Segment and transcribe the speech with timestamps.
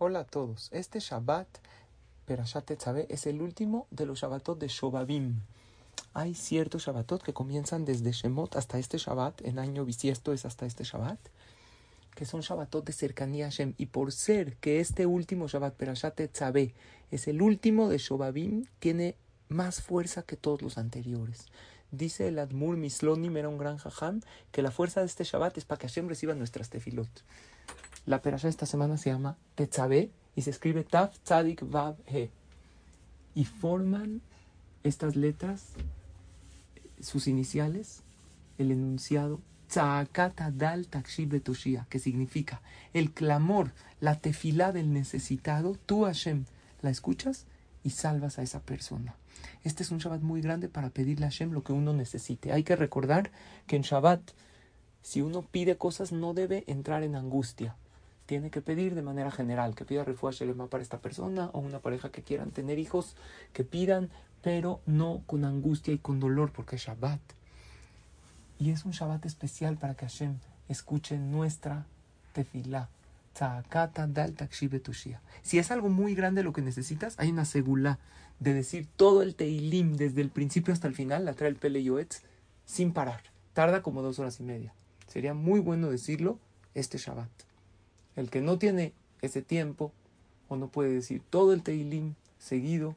[0.00, 0.68] Hola a todos.
[0.70, 1.48] Este Shabbat,
[2.24, 5.40] Perashat Tetzaveh, es el último de los Shabbatot de Shobabim.
[6.14, 10.66] Hay ciertos Shabbatot que comienzan desde Shemot hasta este Shabbat, en año bisiesto es hasta
[10.66, 11.18] este Shabbat,
[12.14, 13.74] que son Shabbatot de cercanía a Shem.
[13.76, 16.74] Y por ser que este último Shabbat, Perashat Tetzaveh,
[17.10, 19.16] es el último de Shobabim, tiene
[19.48, 21.46] más fuerza que todos los anteriores.
[21.90, 24.20] Dice el Admur Mislonim, era un gran jajam,
[24.52, 27.10] que la fuerza de este Shabbat es para que Hashem reciba nuestras tefilot.
[28.08, 32.30] La perasha esta semana se llama Tetzabé y se escribe Taf Tzadik Vav He.
[33.34, 34.22] Y forman
[34.82, 35.72] estas letras,
[37.02, 38.00] sus iniciales,
[38.56, 42.62] el enunciado Tzakata Dal Takshib Betoshia, que significa
[42.94, 46.46] el clamor, la tefilá del necesitado, tú Hashem
[46.80, 47.44] la escuchas
[47.84, 49.16] y salvas a esa persona.
[49.64, 52.52] Este es un Shabbat muy grande para pedirle a Hashem lo que uno necesite.
[52.52, 53.30] Hay que recordar
[53.66, 54.30] que en Shabbat,
[55.02, 57.76] si uno pide cosas, no debe entrar en angustia
[58.28, 61.78] tiene que pedir de manera general, que pida refugio Shelema para esta persona o una
[61.78, 63.16] pareja que quieran tener hijos,
[63.54, 64.10] que pidan,
[64.42, 67.20] pero no con angustia y con dolor, porque es Shabbat.
[68.58, 70.34] Y es un Shabbat especial para que Hashem
[70.68, 71.86] escuche nuestra
[72.34, 72.90] tefilá.
[75.42, 77.98] Si es algo muy grande lo que necesitas, hay una segula
[78.40, 81.82] de decir todo el teilim desde el principio hasta el final, la trae el Pele
[81.82, 82.24] Yoetz,
[82.66, 83.22] sin parar.
[83.54, 84.74] Tarda como dos horas y media.
[85.06, 86.38] Sería muy bueno decirlo
[86.74, 87.47] este Shabbat.
[88.18, 89.92] El que no tiene ese tiempo
[90.48, 92.96] o no puede decir todo el Teilim seguido,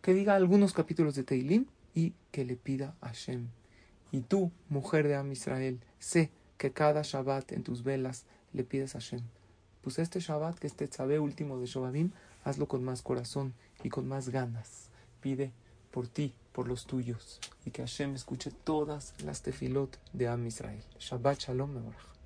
[0.00, 3.48] que diga algunos capítulos de Teilim y que le pida a Hashem.
[4.12, 8.94] Y tú, mujer de Am Israel, sé que cada Shabbat en tus velas le pides
[8.94, 9.22] a Hashem.
[9.82, 12.12] Pues este Shabbat, que este Tzabé último de Shobabim,
[12.44, 14.88] hazlo con más corazón y con más ganas.
[15.20, 15.50] Pide
[15.90, 20.84] por ti, por los tuyos, y que Hashem escuche todas las tefilot de Am Israel.
[21.00, 22.17] Shabbat Shalom Mevorach.